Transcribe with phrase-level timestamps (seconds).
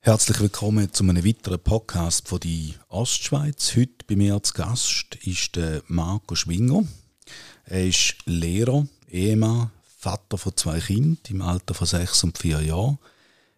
[0.00, 3.76] Herzlich willkommen zu einem weiteren Podcast von die Ostschweiz.
[3.76, 6.84] Heute bei mir als Gast ist der Marco Schwinger.
[7.64, 12.98] Er ist Lehrer, Ehemann, Vater von zwei Kindern im Alter von sechs und vier Jahren,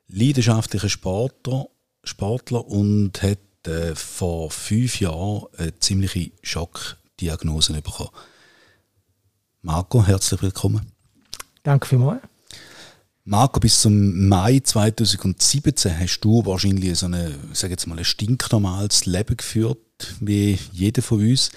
[0.08, 1.68] leidenschaftlicher Sportler,
[2.02, 8.10] Sportler und hat äh, vor fünf Jahren eine ziemliche Schockdiagnose bekommen.
[9.64, 10.92] Marco, herzlich willkommen.
[11.62, 12.20] Danke vielmals.
[13.24, 19.06] Marco, bis zum Mai 2017 hast du wahrscheinlich so eine, sag jetzt mal, ein stinknormales
[19.06, 19.78] Leben geführt,
[20.20, 21.50] wie jeder von uns.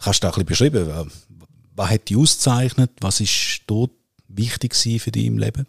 [0.00, 1.10] Kannst du da ein bisschen beschreiben,
[1.74, 3.90] was hat dich ausgezeichnet, was ist dort
[4.28, 5.66] wichtig für dich im Leben?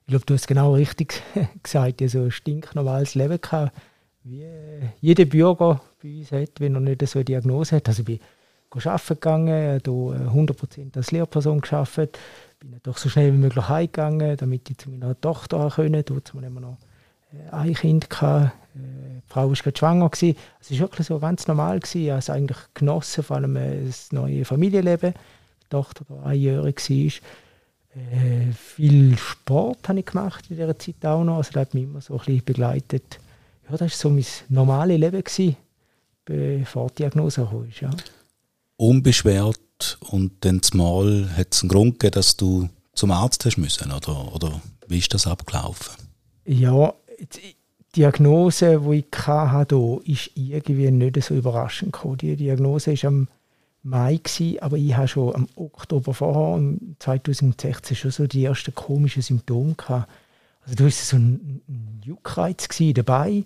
[0.00, 1.22] Ich glaube, du hast genau richtig
[1.62, 3.72] gesagt, so ein stinknormales Leben gehabt,
[4.24, 4.44] wie
[5.00, 7.86] jeder Bürger bei uns hat, wenn er nicht so eine Diagnose hat.
[7.86, 8.18] Also ich bin
[8.76, 9.92] arbeiten gegangen, hier
[10.32, 12.18] 100% als Lehrperson gearbeitet,
[12.70, 16.04] bin doch so schnell wie möglich heimgegangen, damit ich zu meiner Tochter können.
[16.04, 16.78] Dort haben wir immer noch
[17.32, 18.52] äh, ein Kind gehabt.
[18.74, 20.10] Äh, die Frau war gerade schwanger.
[20.12, 20.22] Es
[20.70, 21.80] war wirklich so ganz normal.
[21.84, 25.14] Ich habe es eigentlich genossen, vor allem äh, das neue Familienleben.
[25.62, 27.12] Die Tochter da einjährig war.
[27.96, 31.36] Äh, viel Sport habe ich gemacht in dieser Zeit auch noch.
[31.36, 33.20] Also das hat mich immer so ein bisschen begleitet.
[33.64, 35.56] Ja, das war so mein normales Leben, gewesen,
[36.24, 37.48] bevor die Diagnose
[37.78, 37.94] kam.
[38.76, 43.92] Unbeschwert und dann zumal hat es einen Grund gegeben, dass du zum Arzt hast müssen,
[43.92, 45.94] oder, oder wie ist das abgelaufen?
[46.44, 47.56] Ja, die
[47.96, 52.18] Diagnose, die ich hatte, ist irgendwie nicht so überraschend gekommen.
[52.18, 53.28] Die Diagnose war am
[53.82, 59.22] Mai, gewesen, aber ich hatte schon am Oktober vorher, 2016, schon so die ersten komischen
[59.22, 59.74] Symptome.
[59.74, 60.08] Gehabt.
[60.62, 61.62] Also da war so ein,
[62.04, 63.44] Juckreiz dabei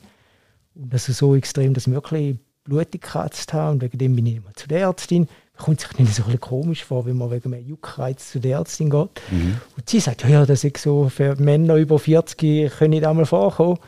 [0.74, 2.36] und also so extrem, dass ich wirklich
[2.68, 6.14] Blut gekratzt habe und wegen dem bin ich immer zu der Ärztin kommt sich nicht
[6.14, 9.10] so ein komisch vor, wenn man wegen einem Juckreiz zu der Ärztin geht.
[9.30, 9.60] Mhm.
[9.76, 13.78] Und sie sagt, ja, das ist so, für Männer über 40 können nicht einmal vorkommen.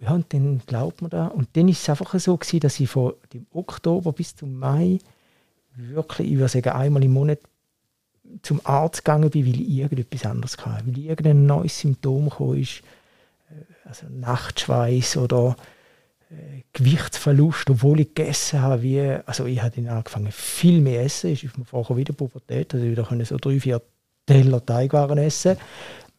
[0.00, 1.28] Ja, und dann glaubt man da.
[1.28, 4.98] Und dann ist es einfach so gewesen, dass ich von dem Oktober bis zum Mai
[5.76, 7.38] wirklich, ich würde sagen, einmal im Monat
[8.42, 10.86] zum Arzt gegangen bin, weil ich irgendetwas anderes hatte.
[10.86, 12.64] Weil irgendein neues Symptom kam, äh,
[13.84, 15.56] also Nachtschweiß oder
[16.72, 21.44] Gewichtsverlust, obwohl ich gegessen habe, wie, also ich habe dann angefangen viel mehr essen, ich
[21.44, 23.80] ist mir vorher wieder Pubertät, also wieder können so drei, vier
[24.26, 25.56] Teller Teigwaren essen,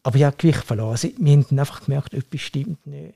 [0.02, 0.92] aber ich habe Gewicht verloren.
[0.92, 3.14] Also wir haben einfach gemerkt, etwas stimmt nicht.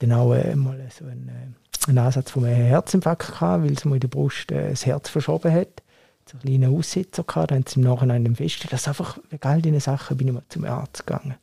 [0.00, 3.84] Dann auch äh, mal so einen, äh, einen Ansatz von einem Herzinfarkt gehabt, weil es
[3.84, 5.82] mir in der Brust äh, das Herz verschoben hat.
[6.26, 9.62] So einen kleinen Aussetzer gehabt, dann haben sie im Nachhinein festgestellt, dass einfach wegen all
[9.62, 11.36] diesen Sachen bin ich mal zum Arzt gegangen.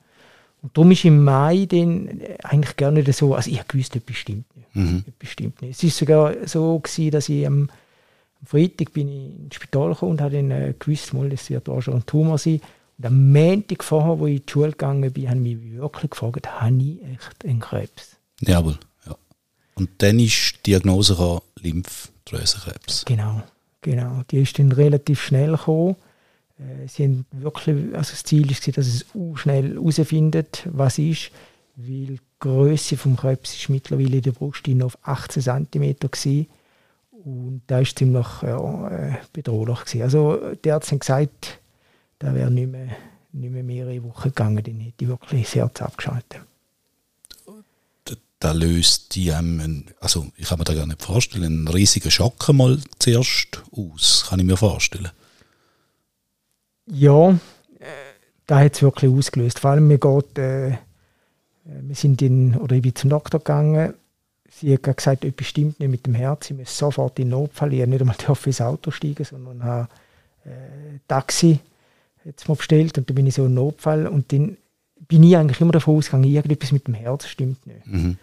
[0.62, 4.16] Und darum ist im Mai dann eigentlich gar nicht so, also ich habe gewusst, etwas
[4.16, 4.76] stimmt nicht.
[4.76, 5.04] Mhm.
[5.08, 5.78] Etwas stimmt nicht.
[5.78, 7.70] Es war sogar so, gewesen, dass ich am,
[8.40, 11.66] am Freitag bin ich ins Spital gekommen und habe dann äh, gewusst, mal, das wird
[11.66, 12.62] schon ein Tumor sein.
[13.00, 16.48] Und am Montag vorher, wo ich in die Schule gegangen bin, haben mich wirklich gefragt,
[16.48, 18.18] habe ich echt einen Krebs?
[18.42, 19.16] Jawohl, ja.
[19.74, 23.06] Und dann ist die Diagnose Lymphdrüsenkrebs.
[23.06, 23.42] Genau,
[23.82, 24.22] genau.
[24.30, 25.96] Die ist dann relativ schnell gekommen.
[26.62, 29.06] Äh, sie haben wirklich, also das Ziel ist, dass es
[29.36, 31.32] schnell herausfindet, was ist,
[31.76, 36.48] weil die Größe des Krebs ist mittlerweile in der Brust auf 18 cm gewesen.
[37.24, 40.02] und da ist ziemlich äh, bedrohlich gewesen.
[40.02, 41.60] Also die Ärzte haben gesagt,
[42.20, 42.90] da wäre nicht mehr,
[43.32, 46.42] nicht mehr mehrere Wochen gegangen, dann hätte ich wirklich das Herz abgeschaltet.
[48.40, 52.52] Da löst die ähm, also ich kann mir da gar nicht vorstellen, einen riesigen Schock
[52.52, 55.12] mal zuerst aus, kann ich mir vorstellen.
[56.94, 57.86] Ja, äh,
[58.46, 59.60] da hat es wirklich ausgelöst.
[59.60, 60.78] Vor allem, mir geht, äh,
[61.64, 63.94] wir sind in, oder ich bin zum Doktor gegangen.
[64.50, 66.52] Sie hat gesagt, etwas stimmt nicht mit dem Herz.
[66.52, 67.74] Ich muss sofort in Notfall.
[67.74, 68.16] Ich nicht einmal
[68.46, 69.88] ins Auto steigen, sondern habe
[70.44, 71.60] äh, Taxi
[72.26, 74.58] jetzt mal bestellt und dann bin ich so in Notfall und dann
[75.08, 77.88] bin ich eigentlich immer davon ausgegangen, irgendetwas mit dem Herz stimmt nicht.
[77.88, 78.18] Mhm.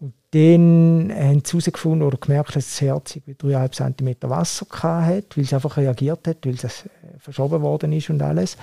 [0.00, 5.44] Und dann haben sie herausgefunden oder gemerkt, dass das Herz 3,5 cm Wasser hatte, weil
[5.44, 6.88] es einfach reagiert hat, weil es äh,
[7.18, 8.56] verschoben worden ist und alles.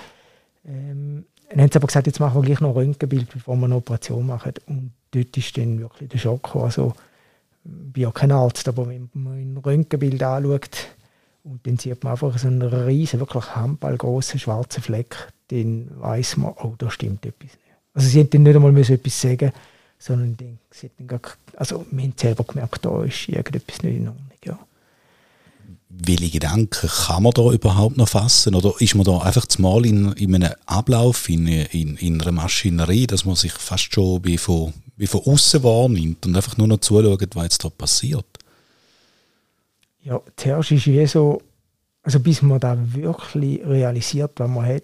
[0.65, 3.65] Ähm, dann haben sie aber gesagt, jetzt machen wir gleich noch ein Röntgenbild, bevor wir
[3.65, 4.53] eine Operation machen.
[4.65, 6.65] Und dort ist dann wirklich der Schock gekommen.
[6.65, 6.93] Also,
[7.63, 10.87] ich bin ja kein Arzt, aber wenn man ein Röntgenbild anschaut
[11.43, 15.15] und dann sieht man einfach so einen riesen, wirklich handballgroßen schwarzen Fleck,
[15.49, 17.75] dann weiß man, oh, da stimmt etwas nicht.
[17.93, 19.51] Also sie dann nicht einmal etwas sagen
[19.99, 20.59] sondern dann
[21.55, 24.27] also wir haben selber gemerkt, da ist irgendetwas nicht in Ordnung.
[24.45, 24.59] Ja.
[25.89, 28.55] Welche Gedanken kann man da überhaupt noch fassen?
[28.55, 33.07] Oder ist man da einfach mal in, in einem Ablauf, in, in, in einer Maschinerie,
[33.07, 36.79] dass man sich fast schon wie von, wie von außen wahrnimmt und einfach nur noch
[36.79, 38.25] zuschaut, was jetzt da passiert?
[40.03, 41.41] Ja, zuerst ist wie so,
[42.03, 44.83] also bis man da wirklich realisiert, was man hat,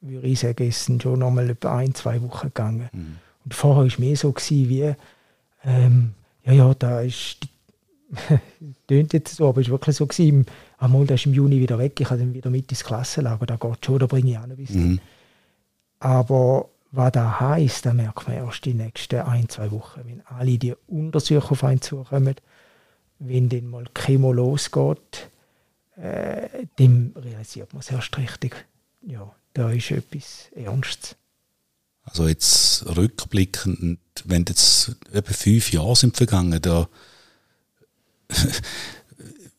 [0.00, 2.90] würde ich sagen, ist es schon nochmal etwa ein, zwei Wochen gegangen.
[2.92, 3.16] Mhm.
[3.44, 4.94] Und vorher war es mehr so gewesen, wie,
[5.64, 6.14] ähm,
[6.44, 7.38] ja, ja, da ist,
[8.86, 10.46] tönt jetzt so, aber es war wirklich so gewesen,
[10.78, 13.56] einmal, der ist im Juni wieder weg, ich habe dann wieder mit ins Klassenlager, da
[13.56, 14.88] geht schon, da bringe ich auch ein bisschen.
[14.88, 15.00] Mhm.
[16.00, 20.58] Aber was das heisst, das merkt man erst die nächsten ein, zwei Wochen, wenn alle
[20.58, 22.36] die Untersuchungen auf einen zukommen,
[23.18, 25.30] wenn dann mal Chemo losgeht,
[25.96, 28.66] äh, dann realisiert man es erst richtig.
[29.02, 31.16] Ja, da ist etwas Ernstes.
[32.04, 36.88] Also jetzt rückblickend, wenn jetzt etwa fünf Jahre sind vergangen, da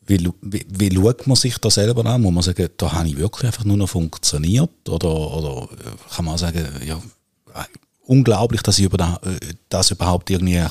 [0.06, 2.22] wie, wie, wie schaut man sich da selber an?
[2.22, 4.88] Muss man sagen, da habe ich wirklich einfach nur noch funktioniert?
[4.88, 5.68] Oder, oder
[6.14, 7.00] kann man sagen, ja,
[8.04, 9.18] unglaublich, dass ich über das,
[9.68, 10.62] das überhaupt irgendwie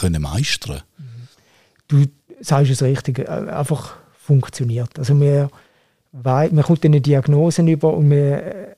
[0.00, 0.82] können meistern
[1.88, 2.06] Du
[2.40, 4.98] sagst es richtig, äh, einfach funktioniert.
[4.98, 5.50] Also wir,
[6.12, 8.76] wir kommt eine Diagnosen über und wir,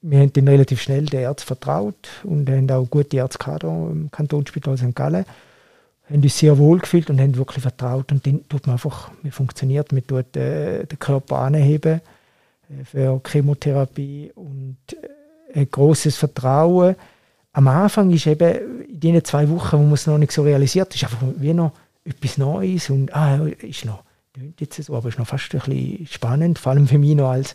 [0.00, 4.76] wir haben dann relativ schnell den Ärzten vertraut und haben auch gute Ärzte im Kantonsspital
[4.76, 4.94] St.
[4.94, 5.24] Gallen
[6.10, 8.10] haben uns sehr wohl gefühlt und haben wirklich vertraut.
[8.12, 12.00] Und dann tut man einfach, wie funktioniert, man tut äh, den Körper anheben
[12.70, 16.96] äh, für Chemotherapie und äh, ein großes Vertrauen.
[17.52, 20.94] Am Anfang ist eben in diesen zwei Wochen, wo man es noch nicht so realisiert,
[20.94, 21.72] ist einfach wie noch
[22.04, 24.02] etwas Neues und ah, ist noch,
[24.58, 27.54] jetzt so, aber ist noch fast ein bisschen spannend, vor allem für mich noch als,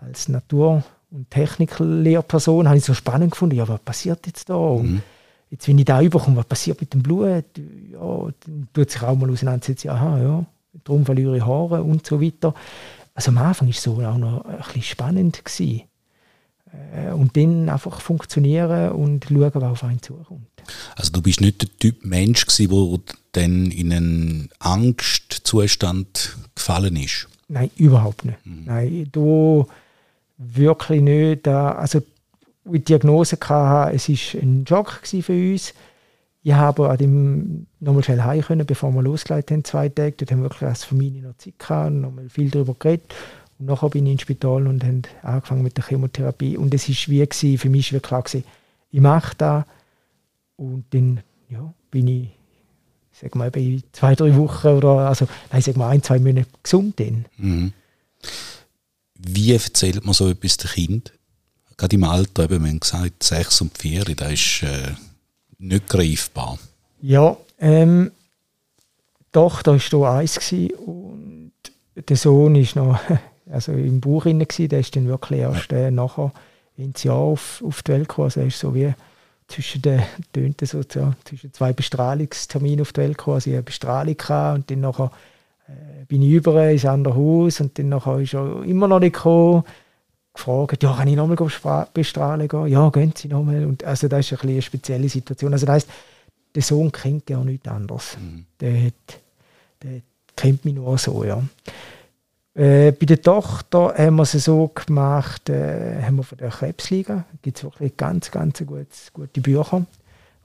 [0.00, 4.58] als Natur- und Techniklehrperson habe ich es so spannend gefunden, ja, was passiert jetzt da?
[4.58, 5.02] Mhm
[5.50, 7.44] Jetzt, wenn ich da überkomme, was passiert mit dem Blut,
[7.92, 10.46] ja, dann tut sich auch mal auseinandersetzen, aha, ja,
[10.84, 12.54] darum verliere ich Haare und so weiter.
[13.14, 15.44] Also am Anfang war es so auch noch ein bisschen spannend.
[15.44, 15.82] Gewesen.
[16.94, 20.46] Äh, und dann einfach funktionieren und schauen, was auf einen zukommt.
[20.94, 22.68] Also du bist nicht der Typ Mensch der
[23.32, 27.28] dann in einen Angstzustand gefallen ist?
[27.48, 28.38] Nein, überhaupt nicht.
[28.46, 28.64] Mhm.
[28.66, 29.66] Nein, du
[30.40, 31.46] wirklich nicht.
[31.46, 32.02] Also
[32.64, 35.74] die Diagnose hatte, es war ein Schock für uns.
[36.42, 40.12] Ich habe an dem nochmal schnell heim können, bevor wir losgelegt haben, zwei Tage.
[40.12, 43.14] Dort haben wir wirklich als Familie noch Zeit gehabt, nochmal viel darüber geredet.
[43.58, 46.56] Und nachher bin ich ins Spital und haben angefangen mit der Chemotherapie.
[46.56, 48.44] Und es war wie, gewesen, für mich war klar, gewesen,
[48.90, 49.64] ich mache das.
[50.56, 51.20] Und dann
[51.50, 52.28] ja, bin ich,
[53.12, 56.98] sag mal, bei zwei, drei Wochen oder, also, nein, sag mal, ein, zwei Monate gesund.
[56.98, 57.26] Dann.
[57.36, 57.72] Mhm.
[59.22, 61.12] Wie erzählt man so etwas dem Kind?
[61.80, 64.92] gerade im Alter, eben, wir haben gesagt, sechs und vier, das ist äh,
[65.58, 66.58] nicht greifbar.
[67.00, 68.10] Ja, ähm,
[69.32, 70.52] doch, da war hier eins
[70.86, 71.52] und
[71.96, 73.00] der Sohn ist noch
[73.50, 76.32] also im Bauch drin, der ist dann wirklich erst äh, nachher
[76.76, 78.26] ins Jahr auf, auf die Welt gekommen.
[78.26, 78.92] Also er ist so wie
[79.48, 80.02] zwischen den
[80.32, 83.36] tönte so, ja, zwischen zwei Bestrahlungsterminen auf die Welt gekommen.
[83.36, 84.16] Also ich eine Bestrahlung
[84.54, 85.10] und dann nachher
[86.08, 89.64] bin ich über ins andere Haus und dann nachher ist er immer noch nicht gekommen
[90.32, 92.66] gefragt, ja, kann ich nochmal bestrahlen gehen?
[92.68, 93.64] Ja, gehen Sie nochmal.
[93.64, 95.52] Und also das ist ein eine spezielle Situation.
[95.52, 95.88] Also das heisst,
[96.54, 98.16] der Sohn kennt ja nichts anderes.
[98.20, 98.46] Mhm.
[98.60, 99.20] Der, hat,
[99.82, 100.00] der
[100.36, 101.42] kennt mich nur so, ja.
[102.54, 107.24] Äh, bei der Tochter haben wir es so gemacht, äh, haben wir von der Krebsliga,
[107.42, 109.86] gibt es wirklich ganz, ganz gutes, gute Bücher,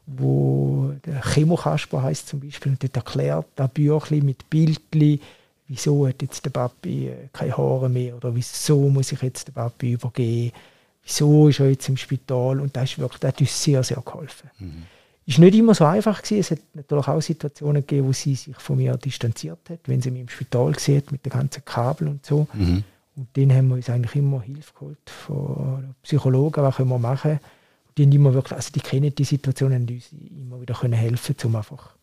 [0.08, 5.20] wo der Chemokasper heißt zum Beispiel, und dort erklärt das Büchlein mit Bildchen,
[5.68, 9.56] wieso hat jetzt der Papi äh, keine Haare mehr oder wieso muss ich jetzt den
[9.56, 10.52] Papi übergeben,
[11.04, 14.02] wieso ist er jetzt im Spital und das, ist wirklich, das hat uns sehr, sehr
[14.02, 14.50] geholfen.
[14.60, 14.84] Mhm.
[15.28, 16.40] Ist nicht immer so einfach gewesen.
[16.40, 20.12] Es hat natürlich auch Situationen gegeben, wo sie sich von mir distanziert hat, wenn sie
[20.12, 22.48] mich im Spital sieht mit den ganzen Kabel und so.
[22.54, 22.84] Mhm.
[23.16, 27.40] Und dann haben wir uns eigentlich immer Hilfe geholt von Psychologen, was können wir machen.
[27.98, 31.56] Die immer wirklich, also die kennen die Situation und uns immer wieder können helfen, um
[31.56, 31.96] einfach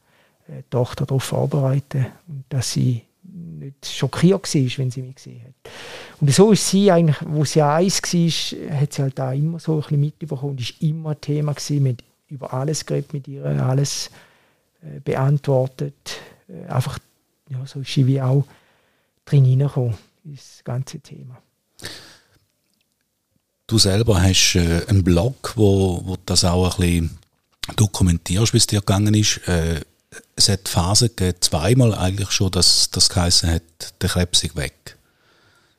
[0.49, 5.43] äh, die Tochter darauf vorzubereiten und dass sie nicht schockiert war, wenn sie mich gesehen
[5.43, 5.73] hat.
[6.21, 9.75] Und so ist sie eigentlich, wo sie eins war, hat sie halt da immer so
[9.75, 11.87] ein bisschen mitbekommen und ist immer ein Thema gewesen.
[11.87, 11.97] Haben
[12.29, 14.11] über alles geredet mit ihr, alles
[14.83, 16.21] äh, beantwortet.
[16.49, 16.99] Äh, einfach,
[17.51, 18.45] ja, so ist sie wie auch
[19.25, 19.95] drin hineingekommen,
[20.25, 21.41] das ganze Thema.
[23.73, 27.19] Du selber hast äh, einen Blog, wo, wo das auch ein bisschen
[27.77, 29.39] dokumentierst, wie es dir gegangen ist.
[29.49, 29.81] Äh,
[30.37, 33.63] es hat Phasen gegeben, zweimal eigentlich schon, dass das geheißen hat,
[34.03, 34.99] der Krebs ist weg.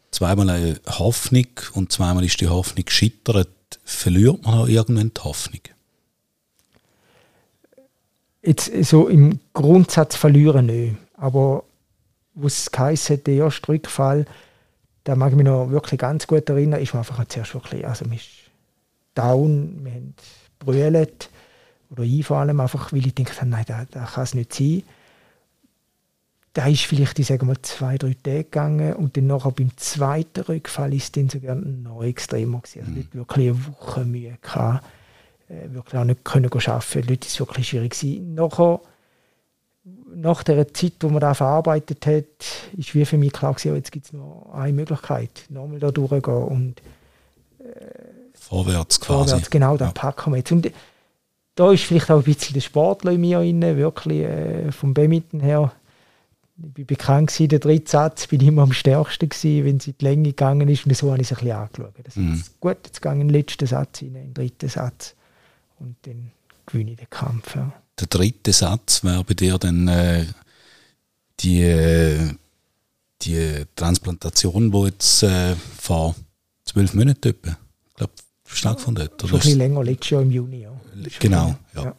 [0.09, 3.49] Zweimal eine Hoffnung und zweimal ist die Hoffnung gescheitert.
[3.85, 5.61] Verliert man auch irgendwann die Hoffnung?
[8.41, 10.95] Jetzt so im Grundsatz verlieren nicht.
[11.15, 11.63] Aber
[12.33, 14.25] was es geheißen hat, der erste Rückfall,
[15.03, 18.05] da mag ich mich noch wirklich ganz gut erinnern, ist man einfach zuerst wirklich, also
[18.05, 18.29] man ist
[19.15, 20.15] down, wir haben
[20.59, 21.29] brüllt,
[21.89, 24.83] oder ich vor allem, einfach weil ich denke, nein, das, das kann es nicht sein.
[26.53, 30.41] da ist vielleicht, ich sage mal, zwei, drei Tage gegangen und dann nachher beim zweiten
[30.41, 32.79] Rückfall ist dann sogar noch extremer gewesen.
[32.79, 33.07] Also mhm.
[33.13, 34.85] wirklich eine Woche Mühe gehabt,
[35.49, 37.01] äh, wirklich auch nicht können arbeiten.
[37.01, 38.35] Die Leute ist wirklich schwierig gewesen.
[38.35, 38.81] Nachher,
[40.15, 42.25] nach der Zeit, wo man da verarbeitet hat,
[42.77, 46.43] ist wie für mich klar gewesen, jetzt gibt es noch eine Möglichkeit, nochmal da durchgehen
[46.43, 46.81] und
[47.59, 47.63] äh,
[48.33, 49.29] vorwärts quasi.
[49.29, 49.91] Vorwärts, genau, da ja.
[49.91, 50.51] packen wir jetzt.
[50.51, 50.71] Und
[51.55, 55.39] da ist vielleicht auch ein bisschen der Sportler in mir drin, wirklich äh, vom Badminton
[55.41, 55.71] her
[56.61, 59.87] ich bin bekannt gewesen, der dritte Satz bin ich immer am stärksten gewesen, wenn es
[59.87, 60.85] in die Länge gegangen ist.
[60.85, 61.93] Und so habe ich es ein bisschen angeschaut.
[62.03, 62.33] Das mhm.
[62.33, 65.15] ist gut, jetzt gehe ich in den letzten Satz rein, in den dritten Satz.
[65.79, 66.31] Und dann
[66.65, 67.55] gewinne ich den Kampf.
[67.55, 67.73] Ja.
[67.99, 70.25] Der dritte Satz wäre bei dir dann äh,
[71.39, 72.35] die,
[73.21, 76.15] die Transplantation, die jetzt äh, vor
[76.65, 77.57] zwölf Monaten etwa,
[78.45, 79.21] ich glaube, von dort.
[79.21, 80.61] Schon ein bisschen länger, letztes Jahr im Juni.
[80.61, 80.71] Ja.
[81.19, 81.83] Genau, ja.
[81.83, 81.95] ja.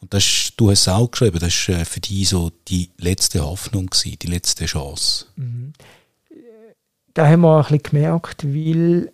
[0.00, 3.44] Und das, du hast es auch geschrieben, das war äh, für dich so die letzte
[3.44, 5.26] Hoffnung, gewesen, die letzte Chance.
[5.36, 5.72] Mhm.
[7.14, 9.12] Da haben wir ein bisschen gemerkt, weil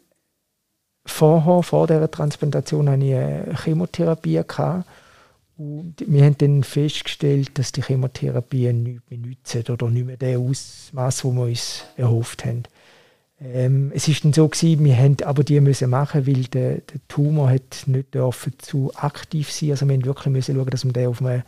[1.06, 4.42] vorher, vor dieser Transplantation, hatte ich eine Chemotherapie.
[4.46, 4.86] Gehabt.
[5.56, 10.36] Und wir haben dann festgestellt, dass die Chemotherapie nichts mehr nützt oder nicht mehr das
[10.36, 12.64] Ausmaß, das wir uns erhofft haben.
[13.40, 17.00] Ähm, es ist dann so gewesen, wir haben aber die müssen machen, weil der, der
[17.08, 19.72] Tumor hat nicht dürfen zu aktiv sein.
[19.72, 21.44] Also wir haben wirklich müssen schauen, dass wir den auf eine,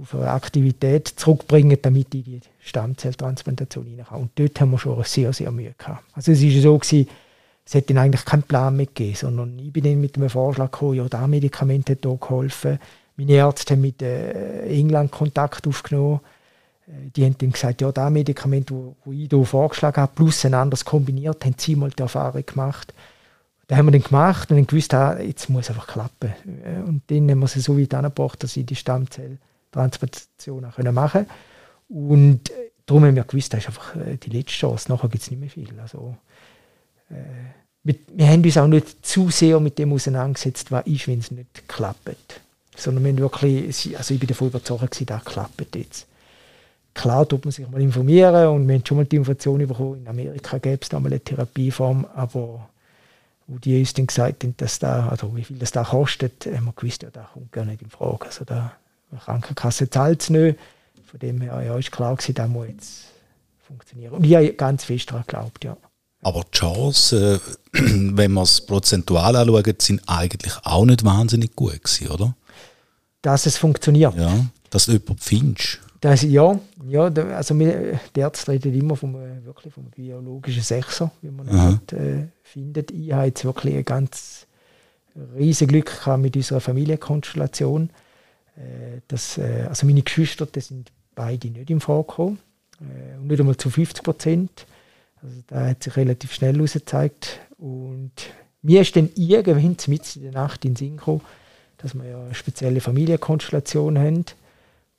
[0.00, 4.20] auf eine Aktivität zurückbringen, damit in die Stammzelltransplantation reinkommt.
[4.22, 6.04] Und dort haben wir schon sehr, sehr Mühe gehabt.
[6.14, 7.08] Also es ist so gewesen,
[7.64, 10.70] es hat dann eigentlich keinen Plan mehr gegeben, sondern ich bin dann mit einem Vorschlag
[10.70, 12.78] gekommen, ja, das Medikament hat hier geholfen.
[13.20, 16.20] Meine Ärzte haben mit äh, England Kontakt aufgenommen
[16.86, 20.54] äh, die haben dann gesagt, ja, das Medikament, das ich hier vorgeschlagen habe, plus ein
[20.54, 22.94] anderes kombiniert, haben sie mal die Erfahrung gemacht.
[23.66, 26.32] Das haben wir dann gemacht und dann gewusst, ah, jetzt muss es einfach klappen.
[26.64, 30.62] Äh, und dann haben wir sie so weit angebracht, dass sie die Stammzelltransplantation
[30.94, 31.26] machen können.
[31.90, 34.90] Und äh, darum haben wir gewusst, das ist einfach die letzte Chance.
[34.90, 35.78] Nachher gibt es nicht mehr viel.
[35.78, 36.16] Also,
[37.10, 37.14] äh,
[37.82, 41.30] mit, wir haben uns auch nicht zu sehr mit dem auseinandergesetzt, was ist, wenn es
[41.30, 42.40] nicht klappt.
[42.80, 46.06] Sondern wir wirklich, also ich bin davon überzeugt, dass klappt jetzt
[46.94, 50.08] klar tut man sich mal informieren und wir haben schon mal die Information bekommen, in
[50.08, 52.68] Amerika gäbe es da mal eine Therapieform, aber
[53.46, 56.66] wo die uns dann gesagt haben, dass da, also wie viel das da kostet, haben
[56.66, 58.26] wir gewusst, ja, da kommt gar nicht in Frage.
[58.26, 58.72] Also da,
[59.10, 60.58] die Krankenkasse zahlt es nicht.
[61.06, 63.04] Von dem her ja, ist klar gewesen, das muss jetzt
[63.66, 64.12] funktionieren.
[64.12, 65.76] Und ich habe ganz fest daran geglaubt, ja.
[66.22, 67.40] Aber die Chancen,
[67.72, 72.36] wenn man es prozentual anschaut, sind eigentlich auch nicht wahnsinnig gut gewesen, oder?
[73.22, 74.14] Dass es funktioniert.
[74.14, 75.80] Ja, dass du jemanden findest.
[76.00, 76.58] Das, ja,
[76.88, 81.92] ja, also wir, die Ärzte reden immer vom, wirklich vom biologischen Sechser, wie man halt,
[81.92, 82.90] äh, findet.
[82.90, 84.46] Ich habe jetzt wirklich ein ganz
[85.36, 87.90] riesiges Glück gehabt mit unserer Familienkonstellation.
[88.56, 92.38] Äh, dass, äh, also meine Geschwister die sind beide nicht im Vorkommen.
[92.80, 94.66] Äh, und nicht einmal zu 50 Prozent.
[95.22, 97.40] Also da hat sich relativ schnell herausgezeigt.
[97.58, 98.12] Und
[98.62, 101.20] mir ist dann irgendwann mit in der Nacht in Synchro,
[101.82, 104.24] dass wir ja eine spezielle Familienkonstellation haben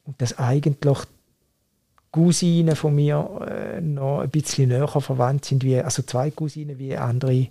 [0.05, 0.97] und dass eigentlich
[2.11, 6.97] Cousinen von mir äh, noch ein bisschen näher verwandt sind, wie, also zwei Cousinen wie
[6.97, 7.47] andere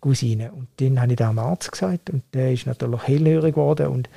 [0.00, 0.50] Cousinen.
[0.50, 4.08] Und dann habe ich da am Arzt gesagt und der ist natürlich hellhörig geworden und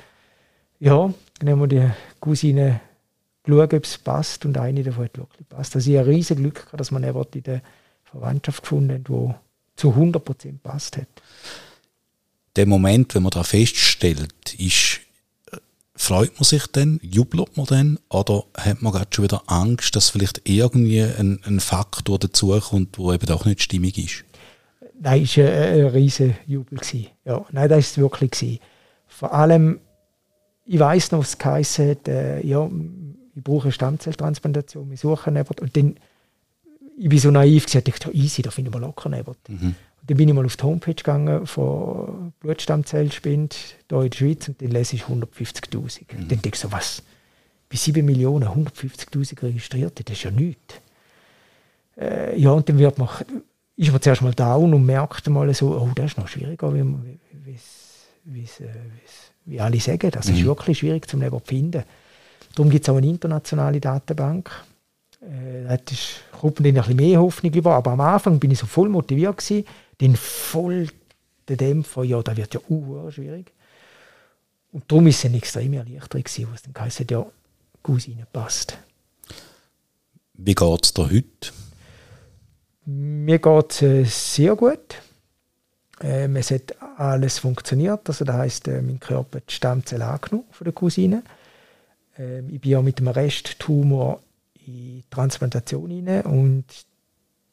[0.78, 2.80] ja, dann haben wir die Cousine
[3.42, 5.74] geschaut, ob es passt und eine davon hat wirklich passt.
[5.74, 7.62] Also ich ein riesiges Glück gehabt, dass man in der
[8.04, 9.34] Verwandtschaft gefunden hat, die
[9.76, 11.08] zu 100% passt hat.
[12.56, 15.00] Der Moment, wenn man da feststellt, ist
[15.96, 20.10] freut man sich dann, jubelt man dann oder hat man gerade schon wieder Angst, dass
[20.10, 24.24] vielleicht irgendwie ein, ein Faktor dazukommt, der eben auch nicht stimmig ist?
[25.00, 26.78] Nein, es war ein, ein riesiger Jubel.
[27.24, 28.30] Ja, nein, das war es wirklich.
[28.32, 28.58] Gewesen.
[29.06, 29.80] Vor allem,
[30.66, 32.68] ich weiß noch, was es hat, äh, ja,
[33.34, 35.60] ich brauche eine Stammzelltransplantation, wir suchen jemanden.
[35.60, 35.96] Und dann,
[36.98, 39.36] ich war so naiv, ich dachte, easy, da finden wir locker jemanden.
[39.48, 39.74] Mhm.
[40.06, 43.56] Dann bin ich mal auf die Homepage gegangen von Blutstammzellspende
[43.88, 46.00] hier in der Schweiz und dann lese ich 150'000.
[46.00, 46.28] Mhm.
[46.28, 47.02] Dann denke ich so, was?
[47.70, 50.74] Bei 7 Millionen 150'000 Registrierte, das ist ja nichts.
[51.98, 53.08] Äh, ja, und dann wird man,
[53.76, 56.84] ist man zuerst mal down und merkt mal so, oh, das ist noch schwieriger, wie,
[57.44, 57.58] wie,
[58.24, 58.48] wie,
[59.46, 60.10] wie alle sagen.
[60.10, 60.34] Das mhm.
[60.34, 61.82] ist wirklich schwierig zum zu finden.
[62.54, 64.50] Darum gibt es auch eine internationale Datenbank.
[65.22, 65.76] Äh, da
[66.38, 67.74] kommt dann ein bisschen mehr Hoffnung über.
[67.74, 69.64] Aber am Anfang bin ich so voll motiviert gewesen
[70.00, 70.88] den voll
[71.48, 73.52] der Dämpfer, ja, das wird ja uh, schwierig.
[74.72, 77.26] Und darum ist es eine extreme Erleichterung gewesen, was dann heisst, ja,
[77.82, 78.78] Cousine passt.
[80.32, 81.52] Wie geht es dir heute?
[82.86, 85.00] Mir geht es äh, sehr gut.
[86.00, 88.08] Ähm, es hat alles funktioniert.
[88.08, 91.22] Also das heisst, äh, mein Körper hat die Stammzelle angenommen von der Cousine.
[92.18, 94.22] Ähm, ich bin ja mit dem Resttumor
[94.66, 96.64] in die Transplantation rein und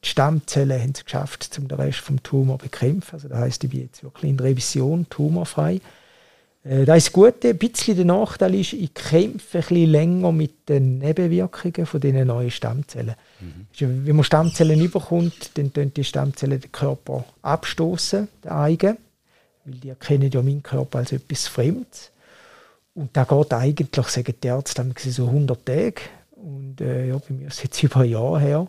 [0.03, 3.15] die Stammzellen haben es geschafft, um den Rest vom Tumor zu bekämpfen.
[3.15, 5.79] Also das heisst, ich bin jetzt wirklich in Revision, tumorfrei.
[6.63, 7.49] Äh, das ist das Gute.
[7.49, 12.27] Ein bisschen der Nachteil ist, ich kämpfe ein bisschen länger mit den Nebenwirkungen von diesen
[12.27, 13.15] neuen Stammzellen.
[13.39, 14.05] Mhm.
[14.05, 18.97] Wenn man Stammzellen überkommt, dann tun die Stammzellen den Körper abstoßen, den eigenen,
[19.65, 22.11] weil die erkennen ja meinen Körper als etwas Fremdes.
[22.93, 26.01] Und da geht eigentlich, sagen die Ärzte, so 100 Tage.
[26.31, 28.67] Und äh, ja, bei mir ist es jetzt über ein Jahr her.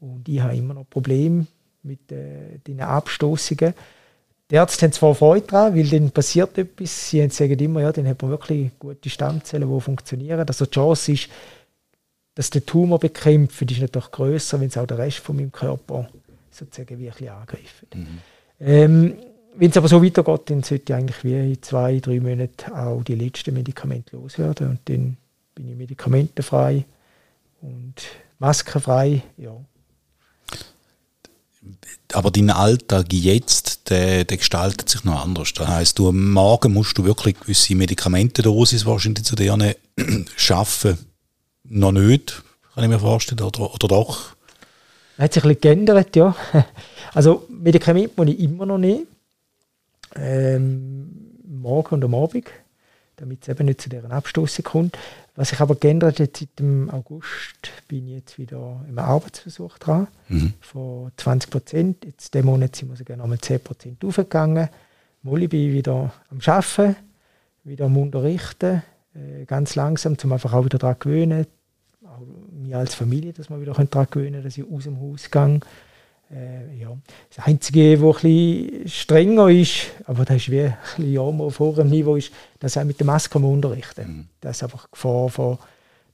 [0.00, 1.46] Und ich habe immer noch Probleme
[1.82, 3.74] mit äh, den Abstoßungen.
[4.50, 7.10] Die Ärzte haben zwar Freude daran, weil dann passiert etwas.
[7.10, 10.40] Sie sagen immer, ja, dann hat man wirklich gute Stammzellen, die funktionieren.
[10.46, 11.28] Also die Chance ist,
[12.34, 16.08] dass der Tumor bekämpft, ist natürlich größer, wenn es auch der Rest von meinem Körper
[16.50, 17.94] sozusagen wirklich angreift.
[17.94, 18.18] Mhm.
[18.60, 19.14] Ähm,
[19.54, 23.02] wenn es aber so weitergeht, dann sollte ich eigentlich wie in zwei, drei Monaten auch
[23.02, 24.68] die letzten Medikamente loswerden.
[24.68, 25.16] Und dann
[25.54, 26.84] bin ich medikamentenfrei
[27.60, 27.94] und
[28.38, 29.22] maskenfrei.
[29.36, 29.56] Ja.
[32.12, 35.52] Aber dein Alltag jetzt, der, der gestaltet sich noch anders.
[35.54, 39.56] Das heisst, du am Morgen musst du wirklich gewisse Medikamentendosis wahrscheinlich zu dir
[40.36, 40.98] schaffen.
[41.64, 42.42] Noch nicht,
[42.74, 44.36] kann ich mir vorstellen, oder, oder doch?
[45.18, 46.34] Hat sich ein bisschen geändert, ja.
[47.14, 49.06] Also Medikamente muss ich immer noch nehmen
[50.14, 51.10] ähm,
[51.44, 52.46] morgen und am Abend,
[53.18, 54.98] damit es eben nicht zu deren Abstoßung kommt.
[55.36, 60.08] Was sich aber geändert hat, seit dem August bin ich jetzt wieder im Arbeitsversuch dran,
[60.28, 60.54] mhm.
[60.60, 62.04] von 20 Prozent.
[62.04, 64.68] Jetzt diesen Monat sind wir sogar noch mal 10 Prozent aufgegangen.
[65.22, 66.96] Molly bin ich wieder am Arbeiten,
[67.64, 68.82] wieder am Unterrichten,
[69.14, 71.46] äh, ganz langsam, um einfach auch wieder daran gewöhnen,
[72.04, 75.60] auch mir als Familie, dass wir wieder daran gewöhnen dass ich aus dem Haus gehe
[76.30, 76.96] äh, ja.
[77.34, 81.88] Das Einzige, was ein strenger ist, aber das ist wie ein bisschen Jahr auf hohem
[81.88, 84.08] Niveau, ist, dass auch mit der Maske unterrichten.
[84.08, 84.28] Mhm.
[84.40, 85.58] Das ist einfach Gefahr von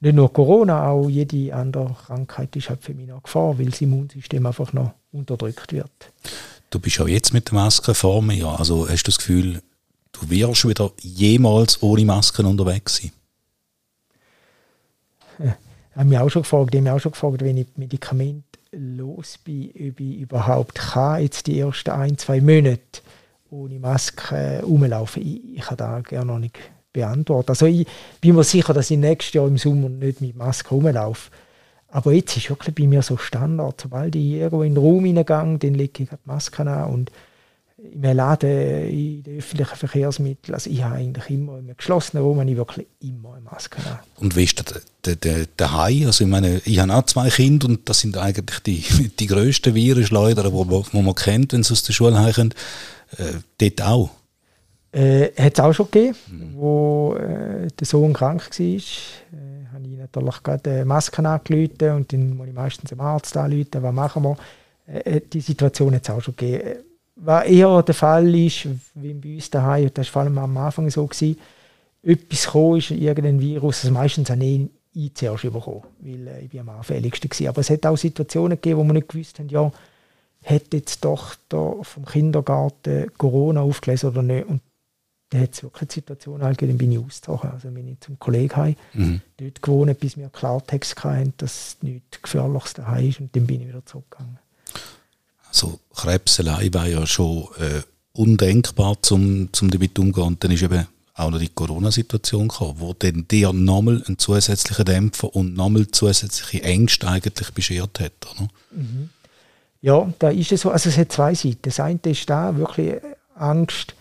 [0.01, 3.81] nicht nur Corona, auch jede andere Krankheit ist halt für mich noch Gefahr, weil das
[3.81, 5.91] Immunsystem einfach noch unterdrückt wird.
[6.69, 8.47] Du bist auch jetzt mit der Maske vor mir.
[8.47, 9.63] Also hast du das Gefühl,
[10.13, 13.13] du wirst wieder jemals ohne Masken unterwegs sein?
[15.39, 15.57] Ja,
[15.97, 19.39] haben mich auch schon gefragt, die haben mich auch schon gefragt, wenn ich Medikamente los
[19.39, 23.03] bin, ob ich überhaupt kann, jetzt die ersten ein, zwei Monate
[23.51, 25.23] ohne Maske rumlaufen.
[25.23, 26.59] Ich, ich kann da gerne noch nicht
[26.93, 27.51] beantworten.
[27.51, 27.87] Also ich
[28.21, 31.31] bin mir sicher, dass ich nächstes Jahr im Sommer nicht mit Maske rumlaufe.
[31.89, 33.81] Aber jetzt ist wirklich bei mir so Standard.
[33.81, 37.13] Sobald ich irgendwo in den Raum hineingehe, dann lege ich die Maske an und
[37.93, 42.57] im Laden, in den öffentlichen Verkehrsmitteln, also ich habe eigentlich immer im geschlossenen Raum ich
[42.57, 43.99] wirklich immer eine Maske an.
[44.17, 46.07] Und wie ist der, der, der, der Hai?
[46.07, 49.75] Also ich meine, ich habe auch zwei Kinder und das sind eigentlich die, die grössten
[49.75, 52.55] Virenschleuder, die wo man kennt, wenn sie aus der Schule kommen.
[53.19, 54.11] Äh, dort auch?
[54.93, 56.55] Äh, hat es auch schon gegeben, mhm.
[56.55, 58.67] wo äh, der Sohn krank war.
[58.67, 58.81] Äh,
[59.73, 63.93] habe ich natürlich gerade Masken angerufen und dann muss ich meistens dem Arzt anrufen, was
[63.93, 64.37] machen wir.
[64.87, 66.79] Äh, die Situation hat es auch schon gegeben
[67.17, 70.91] was eher der Fall ist, wie bei uns daheim, das war vor allem am Anfang
[70.91, 71.39] so, gewesen,
[72.03, 76.51] etwas gekommen ist, irgendein Virus, also meistens habe ich ich zuerst bekommen, weil äh, ich
[76.51, 77.49] bin am anfälligsten war.
[77.49, 79.73] Aber es hat auch Situationen gegeben, wo wir nicht gewusst haben, ja,
[80.45, 84.47] hat jetzt die Tochter vom Kindergarten Corona aufgelesen oder nicht?
[84.47, 84.63] Und
[85.31, 87.51] da hat es wirklich Situationen halt gegeben, dann bin ich ausgezogen.
[87.51, 89.21] Also bin ich zum Kollegen heim, mhm.
[89.37, 93.69] dort gewohnt, bis wir Klartext hatten, dass nichts Gefährliches daheim ist und dann bin ich
[93.69, 94.39] wieder zurückgegangen
[95.55, 100.27] so Krebs allein war ja schon äh, undenkbar, um zum damit umzugehen.
[100.27, 104.85] Und dann ist eben auch noch die Corona-Situation gekommen, wo dann dir nochmal einen zusätzlichen
[104.85, 108.13] Dämpfer und nochmal zusätzliche Ängste eigentlich beschert hat.
[108.35, 108.49] Oder?
[108.73, 109.11] Mhm.
[109.81, 110.71] Ja, da ist es so.
[110.71, 111.59] Also es hat zwei Seiten.
[111.63, 112.95] Das eine ist da wirklich
[113.37, 113.95] Angst.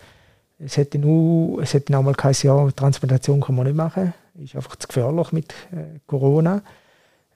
[0.58, 4.14] Es hätte nur, es hätte nochmal geheißen, ja, Transplantation kann man nicht machen.
[4.42, 6.62] Ist einfach zu gefährlich mit äh, Corona.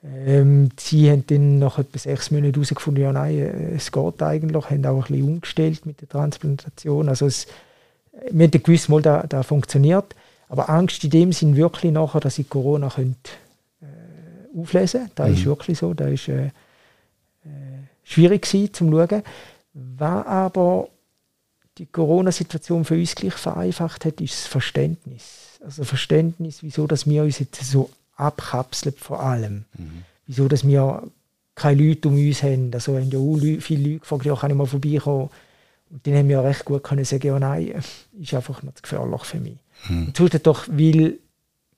[0.03, 4.69] Ähm, sie haben dann nach etwa sechs Monaten herausgefunden, ja nein, äh, es geht eigentlich,
[4.69, 7.09] haben auch ein bisschen umgestellt mit der Transplantation.
[7.09, 7.47] Also es,
[8.31, 10.15] wir haben gewusst, mal, da, da funktioniert.
[10.47, 13.31] Aber Angst in dem Sinn wirklich nachher, dass ich Corona könnte,
[13.81, 15.15] äh, auflesen könnte.
[15.15, 15.33] Das mhm.
[15.35, 15.93] ist wirklich so.
[15.93, 16.51] Das ist äh, äh,
[18.03, 19.23] schwierig gewesen, zum Schauen.
[19.73, 20.87] Was aber
[21.77, 25.59] die Corona-Situation für uns gleich vereinfacht hat, ist das Verständnis.
[25.63, 29.65] Also Verständnis, wieso dass wir uns jetzt so abkapselt vor allem.
[29.77, 30.03] Mhm.
[30.25, 31.03] Wieso, dass wir
[31.59, 32.71] keine Leute um uns haben.
[32.73, 35.29] Also haben ja auch viele Leute gefragt, ja, kann ich mal vorbeikommen?
[35.91, 37.83] Und dann haben wir recht gut können sagen, ja nein,
[38.19, 39.57] ist einfach noch zu gefährlich für mich.
[39.87, 40.07] Mhm.
[40.07, 41.19] Und sonst doch, weil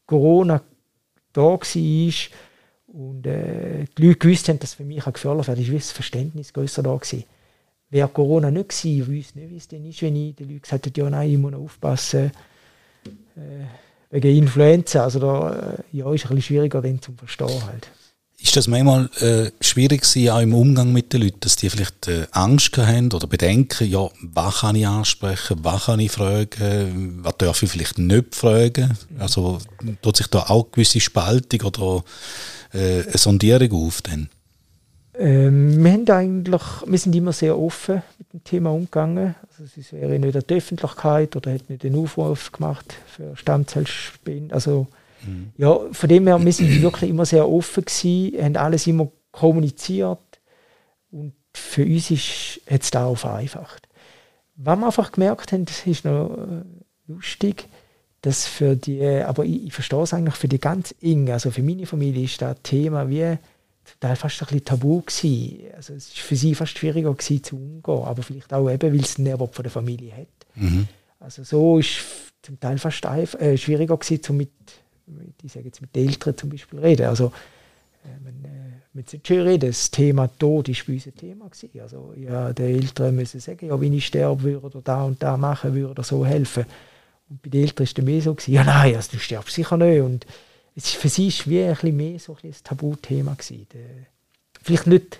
[0.06, 0.62] Corona
[1.34, 1.60] da war
[2.88, 6.54] und äh, die Leute gewusst haben, dass für mich auch gefährlich wäre, ist das Verständnis
[6.54, 7.24] größer da gewesen.
[7.90, 10.86] Wäre Corona nicht gewesen, ich nicht, wie es denn ist, wenn ich den Leuten gesagt
[10.86, 12.32] hätte, ja nein, ich muss aufpassen,
[13.36, 13.66] äh,
[14.12, 15.04] wegen Influenza.
[15.04, 17.90] Also da äh, ja, ist ein bisschen schwieriger dann zum Verstehen halt.
[18.44, 22.08] Ist das manchmal äh, schwierig gewesen, auch im Umgang mit den Leuten, dass die vielleicht
[22.08, 27.38] äh, Angst haben oder Bedenken, ja, was kann ich ansprechen, was kann ich fragen, was
[27.38, 28.98] darf ich vielleicht nicht fragen?
[29.20, 29.60] Also
[30.02, 32.04] tut sich da auch eine gewisse Spaltung oder
[32.74, 34.02] äh, eine Sondierung auf?
[34.02, 34.30] Dann?
[35.18, 39.36] Ähm, wir, haben eigentlich, wir sind immer sehr offen mit dem Thema umgegangen.
[39.50, 44.54] Also es wäre nicht an die Öffentlichkeit oder hat nicht den Aufruf gemacht für Stammzellspenden.
[44.54, 44.88] Also
[45.26, 45.52] Mhm.
[45.58, 50.20] Ja, von dem her, wir sind wirklich immer sehr offen gewesen, haben alles immer kommuniziert
[51.12, 52.10] und für uns
[52.70, 53.88] hat es da auch vereinfacht.
[54.56, 56.64] Was wir einfach gemerkt haben, das ist noch äh,
[57.12, 57.68] lustig,
[58.22, 61.64] dass für die, aber ich, ich verstehe es eigentlich für die ganz enge, also für
[61.64, 63.38] meine Familie ist das Thema wie
[63.84, 65.74] zum Teil fast ein bisschen tabu gewesen.
[65.76, 69.02] Also es ist für sie fast schwieriger gewesen zu umgehen, aber vielleicht auch eben, weil
[69.02, 70.28] es den Nährbock von der Familie hat.
[70.56, 70.88] Mhm.
[71.20, 72.04] Also so ist
[72.42, 74.52] zum Teil fast äh, schwieriger gewesen, um mit
[75.44, 77.08] ich sage jetzt mit den Eltern zum Beispiel reden.
[77.08, 77.28] Also,
[78.04, 81.80] äh, wenn, äh, mit schön reden, das Thema Tod ist bei uns ein Thema gewesen.
[81.82, 85.38] Also, ja, die Eltern müssen sagen, ja, wenn ich sterbe, würde oder da und da
[85.38, 86.66] machen, würde oder so helfen.
[87.30, 89.78] Und bei den Eltern ist es mehr so gewesen, ja, nein, also, du stirbst sicher
[89.78, 90.02] nicht.
[90.02, 90.26] Und
[90.76, 93.68] es für sie ist wie ein bisschen mehr so ein, ein Tabuthema gewesen.
[94.62, 95.20] Vielleicht nicht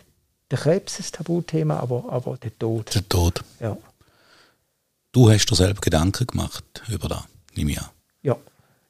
[0.50, 2.94] der Krebs ein Tabuthema, aber, aber der Tod.
[2.94, 3.44] Der Tod.
[3.60, 3.78] Ja.
[5.12, 7.24] Du hast dir selber Gedanken gemacht über das,
[7.56, 7.90] nehme ich an.
[8.24, 8.38] Ja.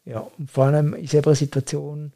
[0.05, 2.11] Ja, und vor allem in selber Situation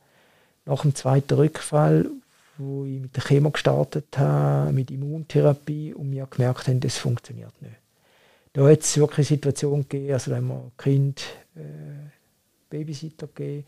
[0.65, 2.09] nach dem zweiten Rückfall,
[2.57, 7.53] wo ich mit der Chemo gestartet habe, mit Immuntherapie und wir gemerkt haben, das funktioniert
[7.61, 7.75] nicht.
[8.53, 11.21] Da hat es wirklich eine Situation gegeben, also da haben wir Kind,
[11.55, 12.09] äh,
[12.69, 13.65] Babysitter gegeben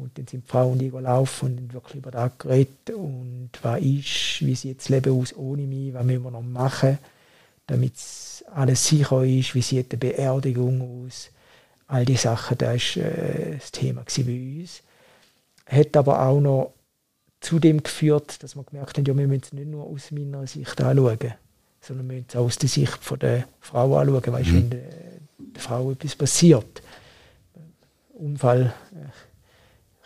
[0.00, 3.50] und dann sind die Frau und ich gelaufen und haben wirklich über das geredet und
[3.62, 6.98] was ist, wie sieht das Leben aus ohne mich, was müssen wir noch machen,
[7.66, 7.94] damit
[8.54, 11.30] alles sicher ist, wie sieht die Beerdigung aus,
[11.86, 14.82] all die Sachen, das war äh, das Thema bei uns.
[15.66, 16.72] Hat aber auch noch
[17.40, 20.46] zu dem geführt, dass wir gemerkt haben, ja, wir müssen es nicht nur aus meiner
[20.46, 21.34] Sicht anschauen,
[21.80, 24.32] sondern wir müssen es auch aus der Sicht von der Frau anschauen.
[24.32, 24.54] Weißt, mhm.
[24.54, 24.80] wenn der,
[25.38, 26.82] der, Frau etwas passiert,
[28.14, 29.29] Unfall äh,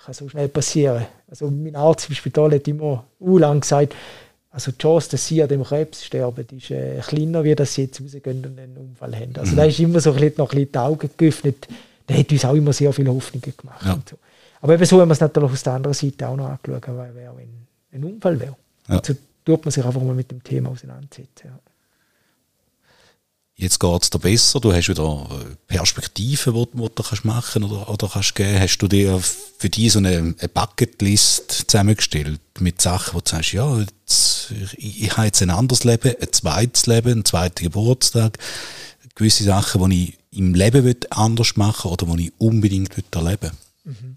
[0.05, 1.07] kann so schnell passieren.
[1.29, 3.95] Also mein Arzt im Spital hat immer uh, lang gesagt,
[4.51, 7.83] also die Chance, dass sie an dem Krebs sterben, ist äh, kleiner, wie dass sie
[7.83, 9.33] jetzt rausgehen und einen Unfall haben.
[9.37, 9.57] Also mhm.
[9.57, 11.69] da ist immer so ein bisschen, noch ein bisschen die Augen geöffnet.
[12.09, 13.85] Der hat uns auch immer sehr viele Hoffnungen gemacht.
[13.85, 13.99] Ja.
[14.09, 14.17] So.
[14.61, 17.15] Aber eben so haben wir es natürlich aus der anderen Seite auch noch angeschaut, weil
[17.15, 18.57] wäre, wenn ein Unfall wäre.
[18.89, 18.99] Ja.
[18.99, 19.15] Also
[19.45, 21.49] tut man sich einfach mal mit dem Thema auseinandersetzen.
[21.49, 21.59] Ja.
[23.57, 25.29] Jetzt geht es dir besser, du hast wieder
[25.69, 28.59] Perspektiven, die, die du kannst machen oder, oder kannst geben.
[28.59, 33.53] Hast du dir für dich so eine, eine Bucketlist zusammengestellt mit Sachen, wo du sagst,
[33.53, 38.39] ja, jetzt, ich, ich habe jetzt ein anderes Leben, ein zweites Leben, einen zweiten Geburtstag,
[39.15, 43.53] gewisse Sachen, die ich im Leben anders machen oder die ich unbedingt erleben
[43.85, 44.17] mhm.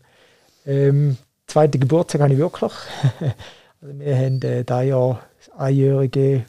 [0.65, 2.73] ähm, Zweiten Geburtstag habe ich wirklich.
[3.81, 5.19] also wir haben äh, da ja
[5.55, 6.45] einjährige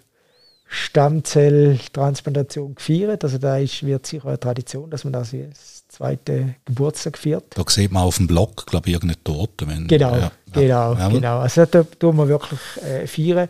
[0.69, 3.25] Stammzelltransplantation gefeiert.
[3.25, 7.57] Also da ist, wird sicher eine Tradition, dass man das als zweite Geburtstag feiert.
[7.57, 9.67] Da sieht man auf dem Blog, glaube ich, irgendeine Torte.
[9.67, 11.09] Wenn, genau, ja, genau, ja.
[11.09, 11.39] genau.
[11.39, 13.49] Also da tun wir wirklich äh, feiern.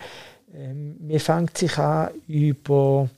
[0.55, 3.11] Ähm, mir fängt sich an über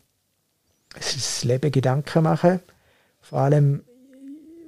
[0.94, 2.60] das Leben Gedanken machen.
[3.20, 3.82] Vor allem,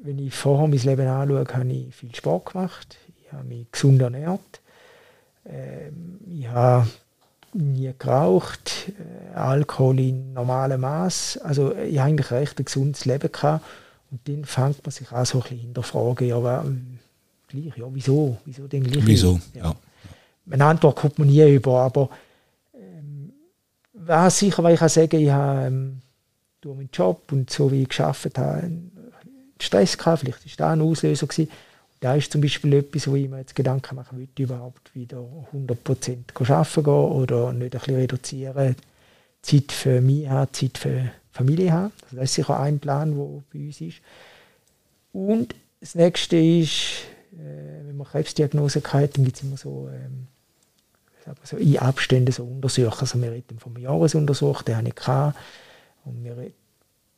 [0.03, 2.99] wenn ich vorher mein Leben anschaue, habe ich viel Sport gemacht.
[3.25, 4.61] Ich habe mich gesund ernährt.
[5.47, 6.87] Ähm, ich habe
[7.55, 11.38] nie geraucht, äh, Alkohol in normalem Maß.
[11.38, 13.65] Also ich habe eigentlich recht ein gesundes Leben gehabt.
[14.11, 16.99] Und dann fängt man sich auch so ein bisschen hinterfragen, ja, aber, ähm,
[17.49, 18.37] gleich, ja, wieso?
[18.45, 19.07] Wieso denn gleich?
[19.07, 19.65] Wieso, ja.
[19.65, 19.75] ja.
[20.51, 22.11] Eine Antwort kommt man nie über, aber
[22.75, 23.33] ähm,
[23.95, 26.03] was sicher, weil ich kann sagen, ich habe ähm,
[26.61, 28.71] durch meinen Job und so wie ich geschafft habe,
[29.59, 31.51] Stress gehabt, vielleicht war das ein Auslöser gewesen
[32.03, 36.51] da ist zum Beispiel etwas, wo ich mir jetzt Gedanken machen will, überhaupt wieder 100%
[36.51, 38.75] arbeiten gehen oder nicht ein bisschen reduzieren,
[39.41, 41.93] Zeit für mich haben, Zeit für Familie haben.
[42.03, 43.99] Also das ist sicher ein Plan, der bei uns ist.
[45.12, 50.27] Und das nächste ist, äh, wenn man Krebsdiagnose hat, dann gibt es immer so, ähm,
[51.45, 52.99] so in Abständen so Untersuchungen.
[52.99, 55.38] Also wir reden vom Jahresuntersuch, den habe ich gehabt.
[56.05, 56.37] Und wir,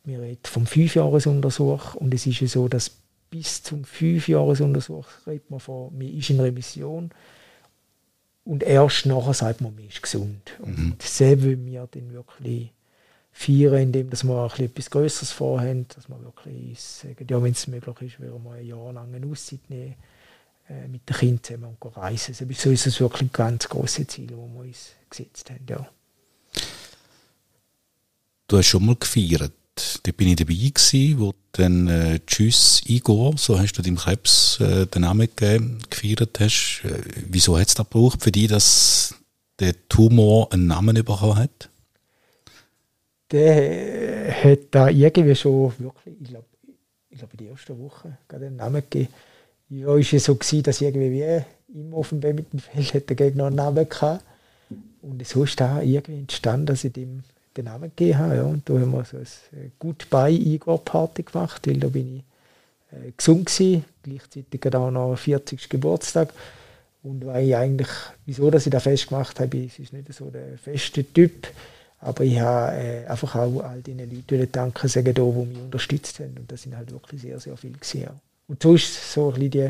[0.03, 1.95] wir reden vom Fünfjahresuntersuch.
[1.95, 2.91] Und es ist so, dass
[3.35, 7.09] bis zum Fünfjahresuntersuch redet man von, man ist in Remission.
[8.45, 10.57] Und erst nachher sagt man, man ist gesund.
[10.59, 10.95] Und mhm.
[10.97, 12.71] das wollen wir dann wirklich
[13.33, 17.67] feiern, indem dass wir ein etwas Größeres vorhaben, dass wir wirklich sagen, ja, wenn es
[17.67, 19.95] möglich ist, werden wir ein Jahr lang eine Auszeit nehmen,
[20.69, 22.35] äh, mit den Kindern zusammen und reisen.
[22.39, 25.65] Also, so ist es wirklich ein ganz grosses Ziel, das wir uns gesetzt haben.
[25.67, 25.89] Ja.
[28.47, 29.51] Du hast schon mal gefeiert
[30.03, 34.59] da bin ich dabei gewesen, wo dann äh, Tschüss Igor, so hast du deinem Krebs
[34.59, 36.81] äh, den Namen gegeben, gefeiert hast.
[36.83, 39.15] Äh, wieso hat es da gebraucht für dich, dass
[39.59, 41.69] der Tumor einen Namen bekommen hat?
[43.31, 46.45] Der hat da irgendwie schon wirklich, ich glaube,
[47.09, 49.13] ich glaube in der ersten Woche gerade einen Namen gegeben.
[49.69, 53.47] Ja, war es so gewesen, dass irgendwie wie immer auf dem Badmintonfeld hat der Gegner
[53.47, 54.23] einen Namen gehabt.
[55.01, 57.23] Und so ist da irgendwie entstanden, dass ich dem
[57.55, 58.35] den Namen gegeben.
[58.35, 58.43] Ja.
[58.43, 62.23] Und da haben wir so eine Goodbye Igor Party gemacht, weil da bin ich
[62.95, 65.69] äh, gesund gewesen, gleichzeitig auch noch 40.
[65.69, 66.29] Geburtstag.
[67.03, 67.89] Und weil ich eigentlich,
[68.25, 71.47] wieso dass ich das festgemacht habe, es ist nicht so der feste Typ,
[71.99, 76.35] aber ich habe äh, einfach auch all den Leuten danken sagen, die mich unterstützt haben.
[76.37, 78.09] Und das sind halt wirklich sehr, sehr viele gewesen.
[78.47, 79.69] Und so ist so ein bisschen die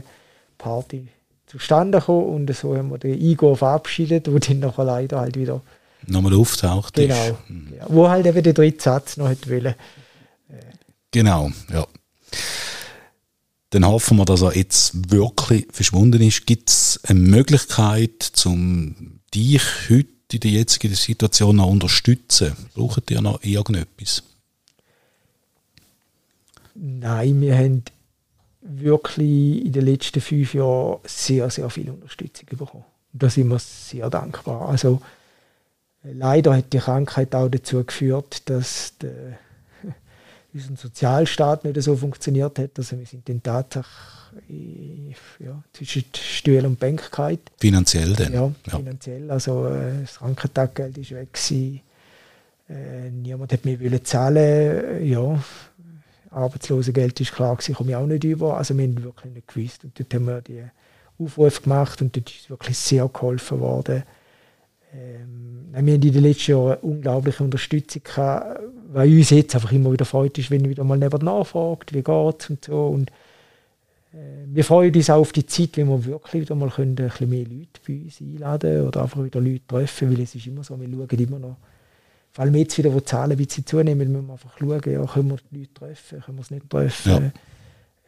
[0.58, 1.08] Party
[1.45, 5.62] zustande gekommen und so haben wir den Igor verabschiedet, wo dann nachher leider halt wieder
[6.08, 7.38] nochmal auftaucht genau.
[7.48, 7.74] Mhm.
[7.88, 9.76] Wo halt eben der dritte Satz noch hätte wollen.
[11.12, 11.88] Genau, ja.
[13.70, 16.46] Dann hoffen wir, dass er jetzt wirklich verschwunden ist.
[16.46, 22.54] Gibt es eine Möglichkeit, um dich heute in der jetzigen Situation noch unterstützen?
[22.74, 24.24] Braucht ihr noch irgendetwas?
[26.74, 27.84] Nein, wir haben
[28.62, 32.84] wirklich in den letzten fünf Jahren sehr, sehr viel Unterstützung bekommen.
[33.13, 34.68] Da sind wir sehr dankbar.
[34.70, 35.02] Also,
[36.13, 39.38] leider hat die Krankheit auch dazu geführt, dass der,
[40.54, 42.72] unser Sozialstaat nicht so funktioniert hat.
[42.78, 43.89] Also wir sind dann tatsächlich
[45.39, 47.10] ja, zwischen Stuhl und Bank.
[47.58, 48.34] Finanziell denn?
[48.34, 49.32] Ja, finanziell.
[49.32, 51.34] Also äh, das Krankentaggeld ist weg.
[51.34, 51.82] Gewesen.
[52.70, 55.06] Äh, niemand hat mir zahlen.
[55.06, 55.39] Ja,
[56.32, 58.58] Arbeitslosengeld ist klar, ich komme auch nicht über.
[58.58, 59.84] Also wir haben wirklich nicht gewusst.
[59.84, 60.63] Und dort haben wir die
[61.18, 64.04] Aufrufe gemacht und dort ist wirklich sehr geholfen worden.
[64.95, 68.62] Ähm, wir haben in den letzten Jahren unglaubliche Unterstützung gehabt,
[68.93, 72.41] weil uns jetzt einfach immer wieder freut ist, wenn wieder mal jemand nachfragt, wie geht
[72.41, 72.88] es und so.
[72.88, 73.10] Und
[74.13, 77.10] äh, wir freuen uns auch auf die Zeit, wenn wir wirklich wieder mal können, ein
[77.10, 80.63] bisschen mehr Leute bei uns einladen oder einfach wieder Leute treffen, weil es ist immer
[80.63, 81.58] so, wir schauen immer noch
[82.36, 85.05] vor allem jetzt wieder, wo die Zahlen ein bisschen zunehmen, müssen wir einfach schauen, ja,
[85.05, 87.31] können wir die Leute treffen, können wir es nicht treffen.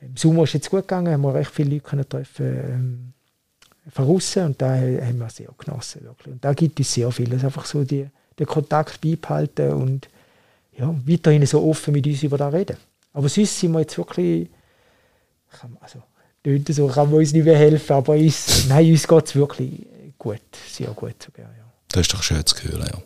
[0.01, 0.05] Ja.
[0.05, 3.13] Im Sommer ist es jetzt gut gegangen, haben wir recht viele Leute können treffen
[3.95, 6.03] außen und da haben wir sehr genossen.
[6.03, 6.33] Wirklich.
[6.33, 7.31] Und da gibt es sehr viel.
[7.33, 10.09] einfach so die, den Kontakt beibehalten und
[10.77, 12.77] ja, weiterhin so offen mit uns über das reden.
[13.13, 14.49] Aber sonst sind wir jetzt wirklich,
[15.79, 16.03] also,
[16.69, 20.41] so kann man uns nicht mehr helfen, aber uns, nein, uns geht es wirklich gut,
[20.69, 21.45] sehr gut sogar.
[21.45, 21.71] Ja.
[21.87, 23.01] Das ist doch schön zu hören, ja.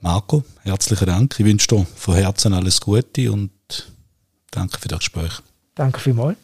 [0.00, 1.38] Marco, herzlichen Dank.
[1.38, 3.52] Ich wünsche dir von Herzen alles Gute und
[4.50, 5.40] danke für das Gespräch.
[5.74, 6.36] Danke vielmals.